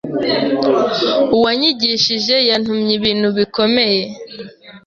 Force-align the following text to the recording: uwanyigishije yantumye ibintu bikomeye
uwanyigishije 1.35 2.35
yantumye 2.49 2.91
ibintu 2.99 3.27
bikomeye 3.37 4.01